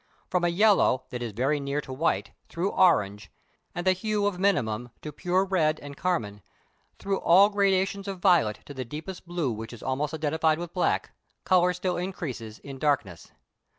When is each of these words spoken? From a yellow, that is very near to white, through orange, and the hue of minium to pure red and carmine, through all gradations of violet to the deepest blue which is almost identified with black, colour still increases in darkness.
From 0.31 0.43
a 0.43 0.47
yellow, 0.47 1.03
that 1.11 1.21
is 1.21 1.31
very 1.31 1.59
near 1.59 1.79
to 1.81 1.93
white, 1.93 2.31
through 2.49 2.71
orange, 2.71 3.29
and 3.75 3.85
the 3.85 3.91
hue 3.93 4.25
of 4.25 4.37
minium 4.39 4.89
to 5.03 5.11
pure 5.11 5.45
red 5.45 5.79
and 5.79 5.95
carmine, 5.95 6.41
through 6.97 7.19
all 7.19 7.49
gradations 7.49 8.07
of 8.07 8.17
violet 8.19 8.61
to 8.65 8.73
the 8.73 8.83
deepest 8.83 9.27
blue 9.27 9.51
which 9.51 9.73
is 9.73 9.83
almost 9.83 10.15
identified 10.15 10.57
with 10.57 10.73
black, 10.73 11.11
colour 11.43 11.71
still 11.71 11.97
increases 11.97 12.57
in 12.57 12.79
darkness. 12.79 13.31